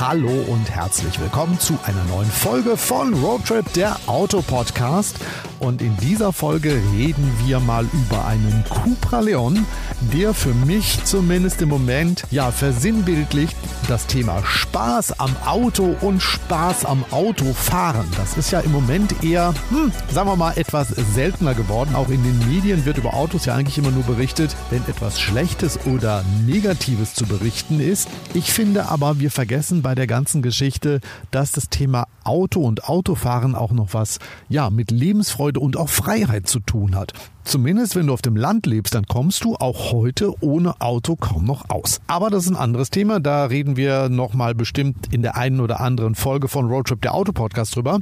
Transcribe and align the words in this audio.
Hallo 0.00 0.30
und 0.46 0.70
herzlich 0.70 1.18
willkommen 1.18 1.58
zu 1.58 1.76
einer 1.82 2.04
neuen 2.04 2.30
Folge 2.30 2.76
von 2.76 3.14
Roadtrip, 3.14 3.72
der 3.72 3.96
Autopodcast. 4.06 5.16
Und 5.58 5.82
in 5.82 5.96
dieser 5.96 6.32
Folge 6.32 6.80
reden 6.94 7.32
wir 7.44 7.58
mal 7.58 7.84
über 7.92 8.24
einen 8.24 8.62
Cupra 8.68 9.18
Leon, 9.18 9.66
der 10.12 10.34
für 10.34 10.54
mich 10.54 11.02
zumindest 11.02 11.60
im 11.62 11.68
Moment 11.70 12.22
ja 12.30 12.52
versinnbildlicht 12.52 13.56
das 13.88 14.06
Thema 14.06 14.44
Spaß 14.44 15.18
am 15.18 15.34
Auto 15.44 15.96
und 16.00 16.22
Spaß 16.22 16.84
am 16.84 17.04
Autofahren. 17.10 18.06
Das 18.16 18.36
ist 18.36 18.52
ja 18.52 18.60
im 18.60 18.70
Moment 18.70 19.24
eher, 19.24 19.52
hm, 19.70 19.90
sagen 20.12 20.28
wir 20.28 20.36
mal, 20.36 20.56
etwas 20.56 20.88
seltener 20.88 21.54
geworden. 21.54 21.96
Auch 21.96 22.08
in 22.08 22.22
den 22.22 22.38
Medien 22.48 22.84
wird 22.84 22.98
über 22.98 23.14
Autos 23.14 23.46
ja 23.46 23.54
eigentlich 23.54 23.78
immer 23.78 23.90
nur 23.90 24.04
berichtet, 24.04 24.54
wenn 24.70 24.82
etwas 24.86 25.18
Schlechtes 25.18 25.78
oder 25.86 26.24
Negatives 26.46 27.14
zu 27.14 27.26
berichten 27.26 27.80
ist. 27.80 28.08
Ich 28.34 28.52
finde 28.52 28.88
aber, 28.88 29.18
wir 29.18 29.30
vergessen 29.30 29.82
bei 29.82 29.87
der 29.94 30.06
ganzen 30.06 30.42
Geschichte, 30.42 31.00
dass 31.30 31.52
das 31.52 31.68
Thema 31.68 32.06
Auto 32.24 32.60
und 32.60 32.84
Autofahren 32.84 33.54
auch 33.54 33.72
noch 33.72 33.94
was 33.94 34.18
ja 34.48 34.70
mit 34.70 34.90
Lebensfreude 34.90 35.60
und 35.60 35.76
auch 35.76 35.88
Freiheit 35.88 36.46
zu 36.46 36.60
tun 36.60 36.94
hat. 36.94 37.12
Zumindest 37.48 37.96
wenn 37.96 38.08
du 38.08 38.12
auf 38.12 38.20
dem 38.20 38.36
Land 38.36 38.66
lebst, 38.66 38.94
dann 38.94 39.06
kommst 39.06 39.42
du 39.42 39.56
auch 39.56 39.90
heute 39.90 40.34
ohne 40.42 40.82
Auto 40.82 41.16
kaum 41.16 41.46
noch 41.46 41.70
aus. 41.70 41.98
Aber 42.06 42.28
das 42.28 42.44
ist 42.44 42.50
ein 42.50 42.56
anderes 42.56 42.90
Thema, 42.90 43.20
da 43.20 43.46
reden 43.46 43.78
wir 43.78 44.10
nochmal 44.10 44.54
bestimmt 44.54 45.14
in 45.14 45.22
der 45.22 45.38
einen 45.38 45.60
oder 45.60 45.80
anderen 45.80 46.14
Folge 46.14 46.48
von 46.48 46.66
Roadtrip 46.66 47.00
der 47.00 47.14
Autopodcast 47.14 47.74
drüber. 47.74 48.00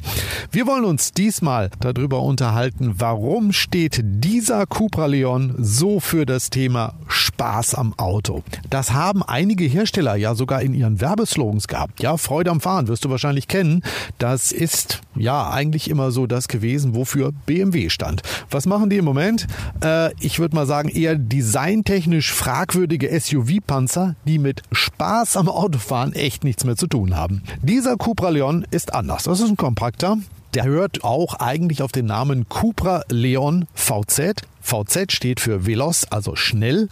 Wir 0.51 0.67
wollen 0.67 0.85
uns 0.85 1.13
diesmal 1.13 1.71
darüber 1.79 2.23
unterhalten, 2.23 2.95
warum 2.99 3.53
steht 3.53 4.01
dieser 4.03 4.67
Cupra 4.67 5.07
Leon 5.07 5.55
so 5.59 6.01
für 6.01 6.27
das 6.27 6.51
Thema 6.51 6.95
Spaß 7.37 7.77
am 7.77 7.93
Auto. 7.99 8.43
Das 8.69 8.95
haben 8.95 9.23
einige 9.23 9.67
Hersteller 9.67 10.17
ja 10.17 10.35
sogar 10.35 10.63
in 10.63 10.75
ihren 10.75 11.01
Werbeslogans 11.01 11.69
gehabt. 11.69 12.03
Ja, 12.03 12.17
Freude 12.17 12.51
am 12.51 12.61
Fahren 12.61 12.89
wirst 12.89 13.05
du 13.05 13.11
wahrscheinlich 13.11 13.47
kennen. 13.47 13.83
Das 14.19 14.51
ist 14.51 15.03
ja 15.15 15.51
eigentlich 15.51 15.91
immer 15.91 16.11
so 16.11 16.27
das 16.27 16.49
gewesen, 16.49 16.95
wofür 16.95 17.33
BMW 17.45 17.91
stand. 17.91 18.23
Was 18.51 18.67
machen 18.67 18.91
die 18.91 18.97
im 18.97 19.05
Moment? 19.05 19.36
Moment, 19.37 19.47
äh, 19.85 20.15
ich 20.21 20.39
würde 20.39 20.55
mal 20.55 20.67
sagen, 20.67 20.89
eher 20.89 21.17
designtechnisch 21.17 22.33
fragwürdige 22.33 23.09
SUV-Panzer, 23.09 24.15
die 24.25 24.39
mit 24.39 24.63
Spaß 24.73 25.37
am 25.37 25.49
Autofahren 25.49 26.13
echt 26.15 26.45
nichts 26.45 26.65
mehr 26.65 26.77
zu 26.77 26.87
tun 26.87 27.17
haben. 27.17 27.43
Dieser 27.63 27.97
Cupra 27.97 28.31
Leon 28.31 28.67
ist 28.71 28.95
anders. 28.95 29.25
Das 29.25 29.41
ist 29.41 29.51
ein 29.51 29.57
kompakter, 29.57 30.19
der 30.55 30.65
hört 30.65 31.05
auch 31.05 31.35
eigentlich 31.35 31.83
auf 31.83 31.93
den 31.93 32.07
Namen 32.07 32.49
Cupra 32.49 33.03
Leon 33.11 33.67
VZ. 33.75 34.43
VZ 34.63 35.13
steht 35.13 35.39
für 35.39 35.67
Veloz, 35.67 36.07
also 36.11 36.35
schnell. 36.35 36.89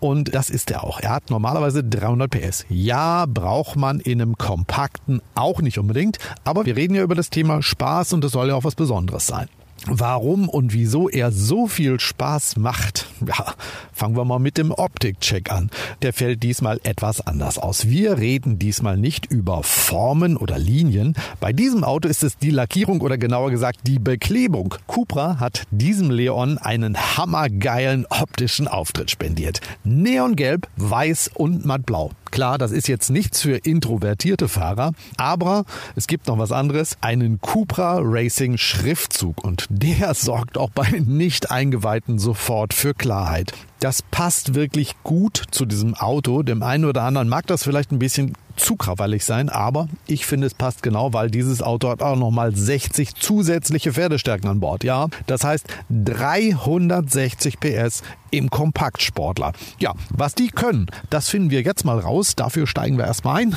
Und 0.00 0.34
das 0.34 0.50
ist 0.50 0.70
er 0.70 0.84
auch. 0.84 1.00
Er 1.00 1.10
hat 1.10 1.30
normalerweise 1.30 1.82
300 1.82 2.30
PS. 2.30 2.64
Ja, 2.70 3.26
braucht 3.26 3.76
man 3.76 4.00
in 4.00 4.22
einem 4.22 4.38
kompakten 4.38 5.20
auch 5.34 5.60
nicht 5.60 5.78
unbedingt. 5.78 6.18
Aber 6.44 6.64
wir 6.64 6.76
reden 6.76 6.94
ja 6.94 7.02
über 7.02 7.14
das 7.14 7.28
Thema 7.28 7.60
Spaß 7.60 8.12
und 8.12 8.22
das 8.22 8.32
soll 8.32 8.48
ja 8.48 8.54
auch 8.54 8.64
was 8.64 8.76
Besonderes 8.76 9.26
sein. 9.26 9.48
Warum 9.86 10.48
und 10.48 10.72
wieso 10.72 11.08
er 11.08 11.32
so 11.32 11.66
viel 11.66 12.00
Spaß 12.00 12.56
macht? 12.56 13.06
Ja, 13.26 13.54
fangen 13.92 14.16
wir 14.16 14.24
mal 14.24 14.38
mit 14.38 14.58
dem 14.58 14.70
Optikcheck 14.70 15.50
an. 15.50 15.70
Der 16.02 16.12
fällt 16.12 16.42
diesmal 16.42 16.80
etwas 16.82 17.20
anders 17.20 17.58
aus. 17.58 17.88
Wir 17.88 18.18
reden 18.18 18.58
diesmal 18.58 18.96
nicht 18.96 19.26
über 19.26 19.62
Formen 19.62 20.36
oder 20.36 20.58
Linien. 20.58 21.14
Bei 21.40 21.52
diesem 21.52 21.84
Auto 21.84 22.08
ist 22.08 22.22
es 22.22 22.38
die 22.38 22.50
Lackierung 22.50 23.00
oder 23.00 23.18
genauer 23.18 23.50
gesagt 23.50 23.80
die 23.84 23.98
Beklebung. 23.98 24.74
Cupra 24.86 25.40
hat 25.40 25.64
diesem 25.70 26.10
Leon 26.10 26.58
einen 26.58 26.96
hammergeilen 27.16 28.06
optischen 28.08 28.68
Auftritt 28.68 29.10
spendiert. 29.10 29.60
Neongelb, 29.84 30.68
weiß 30.76 31.30
und 31.34 31.64
mattblau. 31.64 32.10
Klar, 32.30 32.58
das 32.58 32.72
ist 32.72 32.88
jetzt 32.88 33.10
nichts 33.10 33.40
für 33.40 33.56
introvertierte 33.56 34.48
Fahrer, 34.48 34.92
aber 35.16 35.64
es 35.96 36.06
gibt 36.06 36.26
noch 36.26 36.38
was 36.38 36.52
anderes, 36.52 36.96
einen 37.00 37.40
Cupra 37.40 38.00
Racing 38.02 38.58
Schriftzug 38.58 39.42
und 39.44 39.66
der 39.70 40.14
sorgt 40.18 40.58
auch 40.58 40.70
bei 40.70 40.88
Nicht-Eingeweihten 41.04 42.18
sofort 42.18 42.74
für 42.74 42.94
Klarheit. 42.94 43.52
Das 43.80 44.02
passt 44.02 44.54
wirklich 44.54 44.94
gut 45.04 45.42
zu 45.50 45.64
diesem 45.64 45.94
Auto. 45.94 46.42
Dem 46.42 46.62
einen 46.62 46.84
oder 46.84 47.02
anderen 47.02 47.28
mag 47.28 47.46
das 47.46 47.62
vielleicht 47.62 47.92
ein 47.92 48.00
bisschen 48.00 48.34
zu 48.58 48.76
krawallig 48.76 49.24
sein, 49.24 49.48
aber 49.48 49.88
ich 50.06 50.26
finde 50.26 50.46
es 50.46 50.54
passt 50.54 50.82
genau, 50.82 51.12
weil 51.12 51.30
dieses 51.30 51.62
Auto 51.62 51.88
hat 51.88 52.02
auch 52.02 52.16
nochmal 52.16 52.54
60 52.54 53.14
zusätzliche 53.14 53.92
Pferdestärken 53.92 54.48
an 54.48 54.60
Bord. 54.60 54.84
Ja, 54.84 55.08
das 55.26 55.44
heißt 55.44 55.66
360 55.90 57.60
PS 57.60 58.02
im 58.30 58.50
Kompaktsportler. 58.50 59.52
Ja, 59.78 59.94
was 60.10 60.34
die 60.34 60.48
können, 60.48 60.86
das 61.10 61.28
finden 61.28 61.50
wir 61.50 61.62
jetzt 61.62 61.84
mal 61.84 61.98
raus. 61.98 62.36
Dafür 62.36 62.66
steigen 62.66 62.98
wir 62.98 63.06
erstmal 63.06 63.42
ein. 63.42 63.56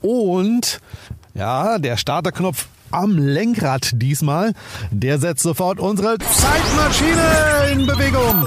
Und 0.00 0.80
ja, 1.34 1.78
der 1.78 1.96
Starterknopf 1.96 2.68
am 2.90 3.16
Lenkrad 3.16 3.90
diesmal, 3.94 4.52
der 4.90 5.18
setzt 5.18 5.42
sofort 5.42 5.80
unsere 5.80 6.18
Zeitmaschine 6.18 7.72
in 7.72 7.86
Bewegung. 7.86 8.46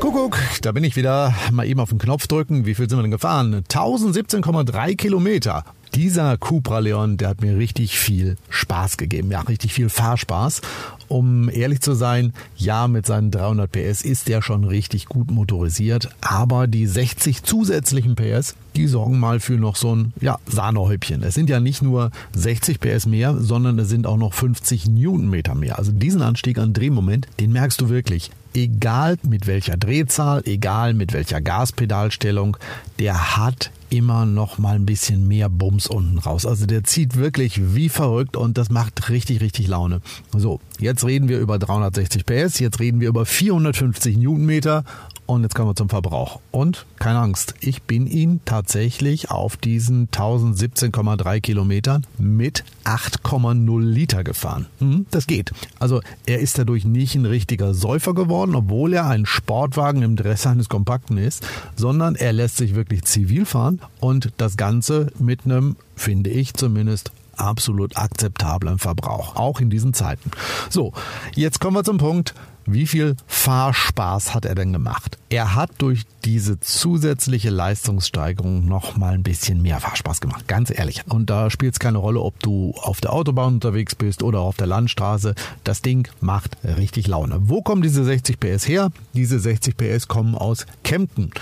Kuckuck, 0.00 0.38
da 0.62 0.72
bin 0.72 0.84
ich 0.84 0.96
wieder. 0.96 1.34
Mal 1.52 1.66
eben 1.66 1.80
auf 1.80 1.90
den 1.90 1.98
Knopf 1.98 2.26
drücken. 2.26 2.66
Wie 2.66 2.74
viel 2.74 2.88
sind 2.88 2.98
wir 2.98 3.02
denn 3.02 3.10
gefahren? 3.10 3.64
1017,3 3.68 4.96
Kilometer. 4.96 5.64
Dieser 5.94 6.36
Cupra 6.38 6.80
Leon, 6.80 7.18
der 7.18 7.28
hat 7.28 7.40
mir 7.40 7.56
richtig 7.56 7.96
viel 7.96 8.36
Spaß 8.50 8.96
gegeben. 8.96 9.30
Ja, 9.30 9.42
richtig 9.42 9.72
viel 9.72 9.88
Fahrspaß. 9.88 10.60
Um 11.06 11.48
ehrlich 11.48 11.82
zu 11.82 11.94
sein, 11.94 12.32
ja, 12.56 12.88
mit 12.88 13.06
seinen 13.06 13.30
300 13.30 13.70
PS 13.70 14.02
ist 14.02 14.26
der 14.26 14.42
schon 14.42 14.64
richtig 14.64 15.06
gut 15.06 15.30
motorisiert. 15.30 16.08
Aber 16.20 16.66
die 16.66 16.88
60 16.88 17.44
zusätzlichen 17.44 18.16
PS, 18.16 18.56
die 18.74 18.88
sorgen 18.88 19.20
mal 19.20 19.38
für 19.38 19.52
noch 19.52 19.76
so 19.76 19.94
ein, 19.94 20.12
ja, 20.20 20.38
Sahnehäubchen. 20.46 21.22
Es 21.22 21.34
sind 21.34 21.48
ja 21.48 21.60
nicht 21.60 21.80
nur 21.80 22.10
60 22.34 22.80
PS 22.80 23.06
mehr, 23.06 23.36
sondern 23.36 23.78
es 23.78 23.88
sind 23.88 24.08
auch 24.08 24.16
noch 24.16 24.34
50 24.34 24.88
Newtonmeter 24.88 25.54
mehr. 25.54 25.78
Also 25.78 25.92
diesen 25.92 26.22
Anstieg 26.22 26.58
an 26.58 26.72
Drehmoment, 26.72 27.28
den 27.38 27.52
merkst 27.52 27.80
du 27.80 27.88
wirklich 27.88 28.32
egal 28.56 29.16
mit 29.22 29.46
welcher 29.46 29.76
Drehzahl, 29.76 30.42
egal 30.44 30.94
mit 30.94 31.12
welcher 31.12 31.40
Gaspedalstellung, 31.40 32.56
der 32.98 33.36
hat 33.36 33.70
immer 33.90 34.26
noch 34.26 34.58
mal 34.58 34.76
ein 34.76 34.86
bisschen 34.86 35.28
mehr 35.28 35.48
Bums 35.48 35.86
unten 35.86 36.18
raus. 36.18 36.46
Also 36.46 36.66
der 36.66 36.84
zieht 36.84 37.16
wirklich 37.16 37.74
wie 37.74 37.88
verrückt 37.88 38.36
und 38.36 38.58
das 38.58 38.70
macht 38.70 39.08
richtig, 39.08 39.40
richtig 39.40 39.68
Laune. 39.68 40.00
So, 40.36 40.60
jetzt 40.78 41.04
reden 41.04 41.28
wir 41.28 41.38
über 41.38 41.58
360 41.58 42.26
PS, 42.26 42.58
jetzt 42.58 42.80
reden 42.80 43.00
wir 43.00 43.08
über 43.08 43.26
450 43.26 44.16
Newtonmeter 44.16 44.84
und 45.26 45.42
jetzt 45.42 45.54
kommen 45.54 45.70
wir 45.70 45.74
zum 45.74 45.88
Verbrauch. 45.88 46.40
Und 46.50 46.84
keine 46.98 47.18
Angst, 47.18 47.54
ich 47.60 47.82
bin 47.82 48.06
ihn 48.06 48.40
tatsächlich 48.44 49.30
auf 49.30 49.56
diesen 49.56 50.08
1017,3 50.08 51.40
Kilometern 51.40 52.06
mit 52.18 52.64
8,0 52.84 53.80
Liter 53.80 54.22
gefahren. 54.22 54.66
Hm, 54.80 55.06
das 55.10 55.26
geht. 55.26 55.52
Also 55.78 56.00
er 56.26 56.40
ist 56.40 56.58
dadurch 56.58 56.84
nicht 56.84 57.14
ein 57.14 57.24
richtiger 57.24 57.72
Säufer 57.72 58.14
geworden, 58.14 58.54
obwohl 58.54 58.92
er 58.92 59.06
ein 59.06 59.24
Sportwagen 59.24 60.02
im 60.02 60.16
Dress 60.16 60.46
eines 60.46 60.68
Kompakten 60.68 61.16
ist, 61.16 61.46
sondern 61.74 62.16
er 62.16 62.32
lässt 62.32 62.58
sich 62.58 62.74
wirklich 62.74 63.04
zivil 63.04 63.46
fahren 63.46 63.73
und 64.00 64.32
das 64.36 64.56
Ganze 64.56 65.12
mit 65.18 65.44
einem, 65.44 65.76
finde 65.96 66.30
ich 66.30 66.54
zumindest, 66.54 67.12
absolut 67.36 67.96
akzeptablen 67.96 68.78
Verbrauch, 68.78 69.36
auch 69.36 69.60
in 69.60 69.70
diesen 69.70 69.94
Zeiten. 69.94 70.30
So, 70.70 70.92
jetzt 71.34 71.60
kommen 71.60 71.76
wir 71.76 71.84
zum 71.84 71.98
Punkt, 71.98 72.34
wie 72.66 72.86
viel 72.86 73.16
Fahrspaß 73.26 74.34
hat 74.34 74.46
er 74.46 74.54
denn 74.54 74.72
gemacht? 74.72 75.18
Er 75.28 75.54
hat 75.54 75.70
durch 75.78 76.04
diese 76.24 76.58
zusätzliche 76.60 77.50
Leistungssteigerung 77.50 78.64
noch 78.64 78.96
mal 78.96 79.12
ein 79.12 79.22
bisschen 79.22 79.60
mehr 79.60 79.80
Fahrspaß 79.80 80.22
gemacht, 80.22 80.48
ganz 80.48 80.70
ehrlich. 80.74 81.02
Und 81.06 81.28
da 81.28 81.50
spielt 81.50 81.74
es 81.74 81.78
keine 81.78 81.98
Rolle, 81.98 82.20
ob 82.20 82.40
du 82.40 82.72
auf 82.80 83.02
der 83.02 83.12
Autobahn 83.12 83.54
unterwegs 83.54 83.94
bist 83.94 84.22
oder 84.22 84.40
auf 84.40 84.56
der 84.56 84.66
Landstraße. 84.66 85.34
Das 85.62 85.82
Ding 85.82 86.08
macht 86.20 86.56
richtig 86.64 87.06
Laune. 87.06 87.36
Wo 87.42 87.60
kommen 87.60 87.82
diese 87.82 88.02
60 88.02 88.40
PS 88.40 88.66
her? 88.66 88.90
Diese 89.12 89.38
60 89.38 89.76
PS 89.76 90.08
kommen 90.08 90.34
aus 90.34 90.66
Kempten. 90.84 91.32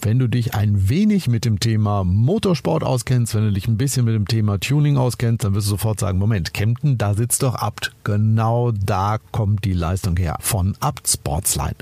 Wenn 0.00 0.18
du 0.18 0.28
dich 0.28 0.54
ein 0.54 0.88
wenig 0.88 1.28
mit 1.28 1.44
dem 1.44 1.60
Thema 1.60 2.04
Motorsport 2.04 2.84
auskennst, 2.84 3.34
wenn 3.34 3.44
du 3.44 3.52
dich 3.52 3.66
ein 3.68 3.76
bisschen 3.76 4.04
mit 4.04 4.14
dem 4.14 4.28
Thema 4.28 4.58
Tuning 4.58 4.96
auskennst, 4.96 5.44
dann 5.44 5.54
wirst 5.54 5.66
du 5.66 5.70
sofort 5.70 6.00
sagen, 6.00 6.18
Moment, 6.18 6.54
Kempten, 6.54 6.98
da 6.98 7.14
sitzt 7.14 7.42
doch 7.42 7.54
Abt. 7.54 7.92
Genau 8.04 8.70
da 8.72 9.18
kommt 9.32 9.64
die 9.64 9.72
Leistung 9.72 10.16
her 10.16 10.36
von 10.40 10.76
Abt 10.80 11.08
Sportsline. 11.08 11.74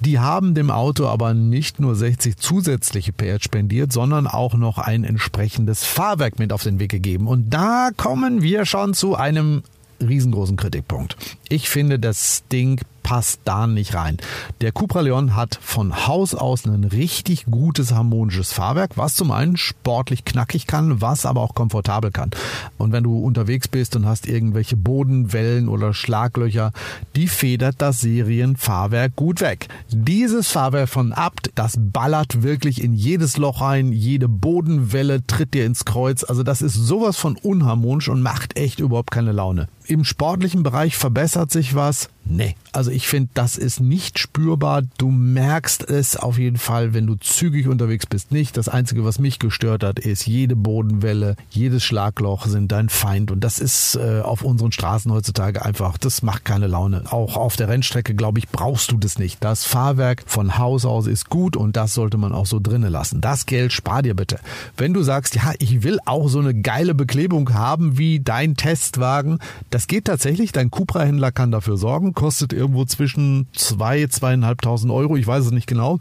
Die 0.00 0.18
haben 0.18 0.54
dem 0.54 0.70
Auto 0.70 1.06
aber 1.06 1.34
nicht 1.34 1.80
nur 1.80 1.94
60 1.94 2.36
zusätzliche 2.36 3.12
PS 3.12 3.44
spendiert, 3.44 3.92
sondern 3.92 4.26
auch 4.26 4.54
noch 4.54 4.78
ein 4.78 5.04
entsprechendes 5.04 5.84
Fahrwerk 5.84 6.38
mit 6.38 6.52
auf 6.52 6.62
den 6.62 6.78
Weg 6.78 6.90
gegeben. 6.90 7.26
Und 7.26 7.50
da 7.50 7.90
kommen 7.96 8.42
wir 8.42 8.66
schon 8.66 8.94
zu 8.94 9.16
einem 9.16 9.62
riesengroßen 10.00 10.56
Kritikpunkt. 10.56 11.16
Ich 11.48 11.68
finde, 11.68 11.98
das 11.98 12.44
Ding 12.50 12.80
passt 13.02 13.40
da 13.44 13.66
nicht 13.66 13.94
rein. 13.94 14.18
Der 14.60 14.72
Cupra 14.72 15.00
Leon 15.00 15.36
hat 15.36 15.58
von 15.60 16.06
Haus 16.06 16.34
aus 16.34 16.64
ein 16.66 16.84
richtig 16.84 17.46
gutes 17.46 17.92
harmonisches 17.92 18.52
Fahrwerk, 18.52 18.96
was 18.96 19.14
zum 19.14 19.30
einen 19.30 19.56
sportlich 19.56 20.24
knackig 20.24 20.66
kann, 20.66 21.00
was 21.00 21.26
aber 21.26 21.40
auch 21.40 21.54
komfortabel 21.54 22.10
kann. 22.10 22.30
Und 22.78 22.92
wenn 22.92 23.04
du 23.04 23.18
unterwegs 23.18 23.68
bist 23.68 23.96
und 23.96 24.06
hast 24.06 24.26
irgendwelche 24.26 24.76
Bodenwellen 24.76 25.68
oder 25.68 25.94
Schlaglöcher, 25.94 26.72
die 27.16 27.28
federt 27.28 27.76
das 27.78 28.00
Serienfahrwerk 28.00 29.16
gut 29.16 29.40
weg. 29.40 29.68
Dieses 29.90 30.48
Fahrwerk 30.48 30.88
von 30.88 31.12
Abt, 31.12 31.50
das 31.54 31.76
ballert 31.78 32.42
wirklich 32.42 32.82
in 32.82 32.92
jedes 32.92 33.36
Loch 33.36 33.60
rein, 33.60 33.92
jede 33.92 34.28
Bodenwelle 34.28 35.26
tritt 35.26 35.54
dir 35.54 35.66
ins 35.66 35.84
Kreuz. 35.84 36.24
Also 36.24 36.42
das 36.42 36.62
ist 36.62 36.74
sowas 36.74 37.16
von 37.16 37.36
unharmonisch 37.36 38.08
und 38.08 38.22
macht 38.22 38.56
echt 38.56 38.80
überhaupt 38.80 39.10
keine 39.10 39.32
Laune. 39.32 39.68
Im 39.92 40.04
sportlichen 40.04 40.62
Bereich 40.62 40.96
verbessert 40.96 41.50
sich 41.50 41.74
was. 41.74 42.08
Nee, 42.24 42.54
also 42.72 42.90
ich 42.90 43.08
finde, 43.08 43.30
das 43.34 43.58
ist 43.58 43.80
nicht 43.80 44.18
spürbar. 44.18 44.82
Du 44.96 45.10
merkst 45.10 45.88
es 45.90 46.16
auf 46.16 46.38
jeden 46.38 46.56
Fall, 46.56 46.94
wenn 46.94 47.06
du 47.06 47.16
zügig 47.16 47.66
unterwegs 47.66 48.06
bist, 48.06 48.30
nicht. 48.30 48.56
Das 48.56 48.68
Einzige, 48.68 49.04
was 49.04 49.18
mich 49.18 49.38
gestört 49.40 49.82
hat, 49.82 49.98
ist, 49.98 50.26
jede 50.26 50.54
Bodenwelle, 50.54 51.36
jedes 51.50 51.82
Schlagloch 51.82 52.46
sind 52.46 52.70
dein 52.70 52.88
Feind. 52.88 53.32
Und 53.32 53.40
das 53.40 53.58
ist 53.58 53.96
äh, 53.96 54.20
auf 54.20 54.42
unseren 54.42 54.70
Straßen 54.70 55.12
heutzutage 55.12 55.64
einfach, 55.64 55.98
das 55.98 56.22
macht 56.22 56.44
keine 56.44 56.68
Laune. 56.68 57.02
Auch 57.10 57.36
auf 57.36 57.56
der 57.56 57.68
Rennstrecke, 57.68 58.14
glaube 58.14 58.38
ich, 58.38 58.48
brauchst 58.48 58.92
du 58.92 58.96
das 58.96 59.18
nicht. 59.18 59.42
Das 59.42 59.64
Fahrwerk 59.64 60.22
von 60.26 60.58
Haus 60.58 60.84
aus 60.84 61.08
ist 61.08 61.28
gut 61.28 61.56
und 61.56 61.76
das 61.76 61.92
sollte 61.92 62.18
man 62.18 62.32
auch 62.32 62.46
so 62.46 62.60
drinnen 62.60 62.90
lassen. 62.90 63.20
Das 63.20 63.46
Geld 63.46 63.72
spar 63.72 64.02
dir 64.02 64.14
bitte. 64.14 64.38
Wenn 64.76 64.94
du 64.94 65.02
sagst, 65.02 65.34
ja, 65.34 65.52
ich 65.58 65.82
will 65.82 65.98
auch 66.06 66.28
so 66.28 66.38
eine 66.38 66.54
geile 66.54 66.94
Beklebung 66.94 67.52
haben 67.52 67.98
wie 67.98 68.20
dein 68.20 68.54
Testwagen, 68.54 69.40
das 69.70 69.81
geht 69.86 70.06
tatsächlich. 70.06 70.52
Dein 70.52 70.70
Cupra-Händler 70.70 71.32
kann 71.32 71.50
dafür 71.50 71.76
sorgen. 71.76 72.14
Kostet 72.14 72.52
irgendwo 72.52 72.84
zwischen 72.84 73.48
zwei, 73.54 74.06
zweieinhalbtausend 74.06 74.92
Euro. 74.92 75.16
Ich 75.16 75.26
weiß 75.26 75.46
es 75.46 75.50
nicht 75.50 75.66
genau. 75.66 75.98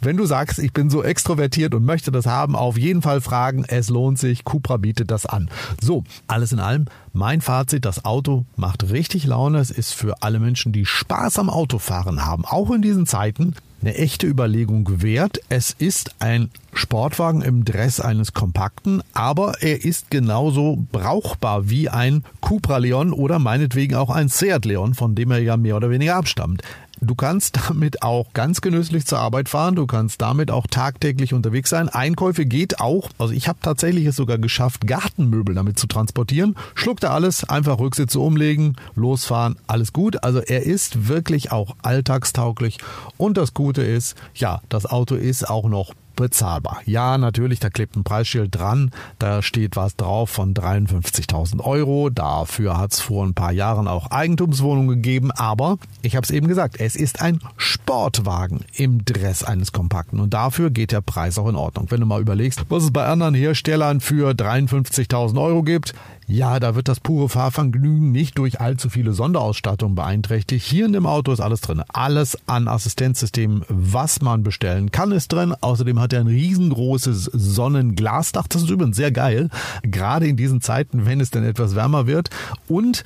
Wenn 0.00 0.16
du 0.16 0.26
sagst, 0.26 0.58
ich 0.58 0.72
bin 0.72 0.90
so 0.90 1.02
extrovertiert 1.02 1.74
und 1.74 1.84
möchte 1.84 2.10
das 2.10 2.26
haben, 2.26 2.56
auf 2.56 2.78
jeden 2.78 3.02
Fall 3.02 3.20
fragen. 3.20 3.64
Es 3.66 3.88
lohnt 3.88 4.18
sich. 4.18 4.44
Cupra 4.44 4.76
bietet 4.76 5.10
das 5.10 5.26
an. 5.26 5.50
So, 5.80 6.04
alles 6.26 6.52
in 6.52 6.60
allem. 6.60 6.86
Mein 7.12 7.40
Fazit, 7.40 7.84
das 7.84 8.04
Auto 8.04 8.46
macht 8.56 8.90
richtig 8.90 9.26
Laune. 9.26 9.58
Es 9.58 9.70
ist 9.70 9.92
für 9.92 10.22
alle 10.22 10.40
Menschen, 10.40 10.72
die 10.72 10.86
Spaß 10.86 11.38
am 11.38 11.50
Autofahren 11.50 12.24
haben, 12.24 12.44
auch 12.44 12.70
in 12.70 12.82
diesen 12.82 13.06
Zeiten, 13.06 13.54
eine 13.82 13.96
echte 13.96 14.26
Überlegung 14.26 15.02
wert. 15.02 15.40
Es 15.48 15.72
ist 15.72 16.14
ein 16.20 16.50
Sportwagen 16.72 17.42
im 17.42 17.64
Dress 17.64 18.00
eines 18.00 18.32
Kompakten, 18.32 19.02
aber 19.12 19.60
er 19.60 19.84
ist 19.84 20.10
genauso 20.10 20.86
brauchbar 20.92 21.68
wie 21.68 21.88
ein 21.88 22.24
Cupra 22.40 22.78
Leon 22.78 23.12
oder 23.12 23.38
meinetwegen 23.38 23.96
auch 23.96 24.10
ein 24.10 24.28
Seat 24.28 24.64
Leon, 24.64 24.94
von 24.94 25.14
dem 25.14 25.30
er 25.30 25.38
ja 25.38 25.56
mehr 25.56 25.76
oder 25.76 25.90
weniger 25.90 26.16
abstammt. 26.16 26.62
Du 27.04 27.16
kannst 27.16 27.58
damit 27.68 28.02
auch 28.02 28.32
ganz 28.32 28.60
genüsslich 28.60 29.06
zur 29.06 29.18
Arbeit 29.18 29.48
fahren. 29.48 29.74
Du 29.74 29.88
kannst 29.88 30.22
damit 30.22 30.52
auch 30.52 30.68
tagtäglich 30.68 31.34
unterwegs 31.34 31.68
sein. 31.68 31.88
Einkäufe 31.88 32.46
geht 32.46 32.78
auch. 32.78 33.10
Also 33.18 33.34
ich 33.34 33.48
habe 33.48 33.58
tatsächlich 33.60 34.06
es 34.06 34.14
sogar 34.14 34.38
geschafft, 34.38 34.86
Gartenmöbel 34.86 35.56
damit 35.56 35.80
zu 35.80 35.88
transportieren. 35.88 36.54
Schluckt 36.76 37.02
er 37.02 37.12
alles, 37.12 37.42
einfach 37.42 37.80
Rücksitze 37.80 38.20
umlegen, 38.20 38.76
losfahren, 38.94 39.56
alles 39.66 39.92
gut. 39.92 40.22
Also 40.22 40.38
er 40.38 40.62
ist 40.62 41.08
wirklich 41.08 41.50
auch 41.50 41.74
alltagstauglich. 41.82 42.78
Und 43.16 43.36
das 43.36 43.52
Gute 43.52 43.82
ist, 43.82 44.16
ja, 44.36 44.60
das 44.68 44.86
Auto 44.86 45.16
ist 45.16 45.50
auch 45.50 45.68
noch 45.68 45.94
bezahlbar. 46.16 46.80
Ja, 46.84 47.18
natürlich, 47.18 47.60
da 47.60 47.70
klebt 47.70 47.96
ein 47.96 48.04
Preisschild 48.04 48.54
dran, 48.54 48.90
da 49.18 49.42
steht 49.42 49.76
was 49.76 49.96
drauf 49.96 50.30
von 50.30 50.54
53.000 50.54 51.60
Euro. 51.60 52.10
Dafür 52.10 52.78
hat 52.78 52.92
es 52.92 53.00
vor 53.00 53.24
ein 53.24 53.34
paar 53.34 53.52
Jahren 53.52 53.88
auch 53.88 54.10
Eigentumswohnungen 54.10 55.02
gegeben, 55.02 55.30
aber 55.30 55.78
ich 56.02 56.16
habe 56.16 56.24
es 56.24 56.30
eben 56.30 56.48
gesagt, 56.48 56.80
es 56.80 56.96
ist 56.96 57.20
ein 57.20 57.40
Sportwagen 57.56 58.60
im 58.76 59.04
Dress 59.04 59.42
eines 59.42 59.72
Kompakten 59.72 60.20
und 60.20 60.34
dafür 60.34 60.70
geht 60.70 60.92
der 60.92 61.00
Preis 61.00 61.38
auch 61.38 61.48
in 61.48 61.56
Ordnung. 61.56 61.86
Wenn 61.90 62.00
du 62.00 62.06
mal 62.06 62.20
überlegst, 62.20 62.64
was 62.68 62.84
es 62.84 62.90
bei 62.90 63.06
anderen 63.06 63.34
Herstellern 63.34 64.00
für 64.00 64.30
53.000 64.30 65.40
Euro 65.40 65.62
gibt, 65.62 65.94
ja, 66.26 66.60
da 66.60 66.74
wird 66.74 66.88
das 66.88 67.00
pure 67.00 67.28
Fahrvergnügen 67.28 68.12
nicht 68.12 68.38
durch 68.38 68.60
allzu 68.60 68.88
viele 68.88 69.12
Sonderausstattung 69.12 69.94
beeinträchtigt. 69.94 70.64
Hier 70.64 70.86
in 70.86 70.92
dem 70.92 71.06
Auto 71.06 71.32
ist 71.32 71.40
alles 71.40 71.60
drin. 71.60 71.82
Alles 71.92 72.38
an 72.46 72.68
Assistenzsystemen, 72.68 73.64
was 73.68 74.22
man 74.22 74.42
bestellen 74.42 74.90
kann, 74.90 75.12
ist 75.12 75.32
drin. 75.32 75.54
Außerdem 75.60 76.00
hat 76.00 76.12
er 76.12 76.20
ein 76.20 76.28
riesengroßes 76.28 77.24
Sonnenglasdach. 77.32 78.46
Das 78.46 78.62
ist 78.62 78.70
übrigens 78.70 78.96
sehr 78.96 79.12
geil. 79.12 79.50
Gerade 79.82 80.26
in 80.26 80.36
diesen 80.36 80.60
Zeiten, 80.60 81.06
wenn 81.06 81.20
es 81.20 81.30
denn 81.30 81.44
etwas 81.44 81.74
wärmer 81.74 82.06
wird. 82.06 82.30
Und 82.68 83.02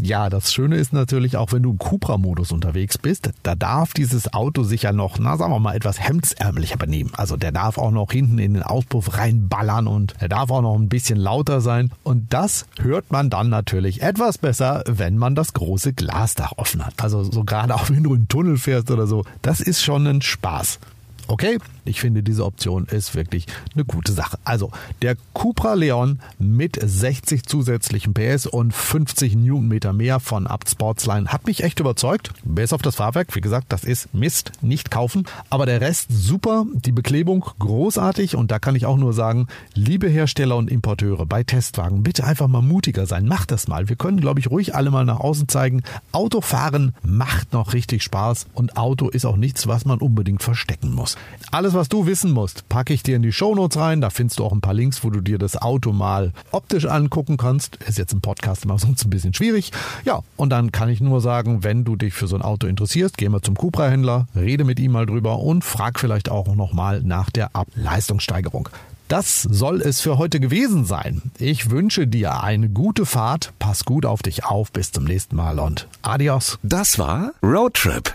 ja, 0.00 0.30
das 0.30 0.52
Schöne 0.52 0.76
ist 0.76 0.92
natürlich 0.92 1.36
auch, 1.36 1.52
wenn 1.52 1.62
du 1.62 1.72
im 1.72 1.78
Cupra-Modus 1.78 2.52
unterwegs 2.52 2.98
bist, 2.98 3.30
da 3.42 3.54
darf 3.54 3.92
dieses 3.92 4.32
Auto 4.32 4.62
sich 4.62 4.82
ja 4.82 4.92
noch, 4.92 5.18
na 5.18 5.36
sagen 5.36 5.52
wir 5.52 5.58
mal, 5.58 5.76
etwas 5.76 6.00
hemdsärmelicher 6.00 6.76
benehmen. 6.76 7.12
Also 7.16 7.36
der 7.36 7.52
darf 7.52 7.78
auch 7.78 7.90
noch 7.90 8.10
hinten 8.10 8.38
in 8.38 8.54
den 8.54 8.62
Auspuff 8.62 9.18
reinballern 9.18 9.86
und 9.86 10.14
er 10.18 10.28
darf 10.28 10.50
auch 10.50 10.62
noch 10.62 10.76
ein 10.76 10.88
bisschen 10.88 11.18
lauter 11.18 11.60
sein. 11.60 11.90
Und 12.04 12.32
das 12.32 12.66
hört 12.80 13.10
man 13.12 13.28
dann 13.28 13.50
natürlich 13.50 14.02
etwas 14.02 14.38
besser, 14.38 14.82
wenn 14.86 15.18
man 15.18 15.34
das 15.34 15.52
große 15.52 15.92
Glasdach 15.92 16.52
offen 16.56 16.84
hat. 16.84 17.02
Also 17.02 17.22
so 17.24 17.44
gerade 17.44 17.74
auch 17.74 17.88
wenn 17.90 18.02
du 18.02 18.14
in 18.14 18.22
den 18.22 18.28
Tunnel 18.28 18.56
fährst 18.56 18.90
oder 18.90 19.06
so, 19.06 19.24
das 19.42 19.60
ist 19.60 19.82
schon 19.82 20.06
ein 20.06 20.22
Spaß. 20.22 20.78
Okay, 21.28 21.58
ich 21.84 22.00
finde 22.00 22.22
diese 22.22 22.44
Option 22.44 22.86
ist 22.86 23.14
wirklich 23.14 23.46
eine 23.74 23.84
gute 23.84 24.12
Sache. 24.12 24.38
Also 24.44 24.70
der 25.02 25.16
Cupra 25.34 25.74
Leon 25.74 26.20
mit 26.38 26.78
60 26.80 27.44
zusätzlichen 27.44 28.14
PS 28.14 28.46
und 28.46 28.72
50 28.72 29.36
Newtonmeter 29.36 29.92
mehr 29.92 30.20
von 30.20 30.46
Abt 30.46 30.70
Sportsline 30.70 31.28
hat 31.28 31.46
mich 31.46 31.64
echt 31.64 31.80
überzeugt. 31.80 32.32
Bis 32.44 32.72
auf 32.72 32.82
das 32.82 32.96
Fahrwerk, 32.96 33.34
wie 33.34 33.40
gesagt, 33.40 33.66
das 33.70 33.84
ist 33.84 34.14
Mist, 34.14 34.52
nicht 34.60 34.90
kaufen. 34.90 35.24
Aber 35.50 35.66
der 35.66 35.80
Rest 35.80 36.06
super, 36.10 36.66
die 36.72 36.92
Beklebung 36.92 37.44
großartig 37.58 38.36
und 38.36 38.50
da 38.50 38.58
kann 38.58 38.76
ich 38.76 38.86
auch 38.86 38.96
nur 38.96 39.12
sagen, 39.12 39.48
liebe 39.74 40.08
Hersteller 40.08 40.56
und 40.56 40.70
Importeure 40.70 41.26
bei 41.26 41.42
Testwagen, 41.42 42.02
bitte 42.02 42.24
einfach 42.24 42.48
mal 42.48 42.62
mutiger 42.62 43.06
sein. 43.06 43.26
Macht 43.26 43.50
das 43.50 43.68
mal. 43.68 43.88
Wir 43.88 43.96
können, 43.96 44.20
glaube 44.20 44.40
ich, 44.40 44.50
ruhig 44.50 44.74
alle 44.74 44.90
mal 44.90 45.04
nach 45.04 45.20
außen 45.20 45.48
zeigen. 45.48 45.82
Autofahren 46.12 46.94
macht 47.02 47.52
noch 47.52 47.72
richtig 47.72 48.02
Spaß 48.02 48.46
und 48.54 48.76
Auto 48.76 49.08
ist 49.08 49.24
auch 49.24 49.36
nichts, 49.36 49.66
was 49.66 49.84
man 49.84 49.98
unbedingt 49.98 50.42
verstecken 50.42 50.94
muss. 50.94 51.16
Alles, 51.72 51.80
was 51.80 51.88
du 51.88 52.04
wissen 52.04 52.32
musst, 52.32 52.68
packe 52.68 52.92
ich 52.92 53.02
dir 53.02 53.16
in 53.16 53.22
die 53.22 53.32
Shownotes 53.32 53.78
rein. 53.78 54.02
Da 54.02 54.10
findest 54.10 54.38
du 54.38 54.44
auch 54.44 54.52
ein 54.52 54.60
paar 54.60 54.74
Links, 54.74 55.02
wo 55.04 55.08
du 55.08 55.22
dir 55.22 55.38
das 55.38 55.56
Auto 55.56 55.92
mal 55.92 56.34
optisch 56.50 56.84
angucken 56.84 57.38
kannst. 57.38 57.76
Ist 57.88 57.96
jetzt 57.96 58.12
im 58.12 58.20
Podcast 58.20 58.66
immer 58.66 58.78
sonst 58.78 59.06
ein 59.06 59.08
bisschen 59.08 59.32
schwierig. 59.32 59.72
Ja, 60.04 60.20
und 60.36 60.50
dann 60.50 60.70
kann 60.70 60.90
ich 60.90 61.00
nur 61.00 61.22
sagen, 61.22 61.64
wenn 61.64 61.84
du 61.84 61.96
dich 61.96 62.12
für 62.12 62.26
so 62.26 62.36
ein 62.36 62.42
Auto 62.42 62.66
interessierst, 62.66 63.16
geh 63.16 63.30
mal 63.30 63.40
zum 63.40 63.56
Cupra-Händler, 63.56 64.26
rede 64.36 64.64
mit 64.64 64.80
ihm 64.80 64.92
mal 64.92 65.06
drüber 65.06 65.38
und 65.38 65.64
frag 65.64 65.98
vielleicht 65.98 66.28
auch 66.28 66.54
nochmal 66.54 67.00
nach 67.02 67.30
der 67.30 67.56
Ableistungssteigerung. 67.56 68.68
Das 69.08 69.40
soll 69.40 69.80
es 69.80 70.02
für 70.02 70.18
heute 70.18 70.40
gewesen 70.40 70.84
sein. 70.84 71.22
Ich 71.38 71.70
wünsche 71.70 72.06
dir 72.06 72.42
eine 72.42 72.68
gute 72.68 73.06
Fahrt, 73.06 73.54
pass 73.58 73.86
gut 73.86 74.04
auf 74.04 74.22
dich 74.22 74.44
auf, 74.44 74.72
bis 74.72 74.92
zum 74.92 75.04
nächsten 75.04 75.36
Mal 75.36 75.58
und 75.58 75.88
adios. 76.02 76.58
Das 76.62 76.98
war 76.98 77.32
Roadtrip, 77.42 78.14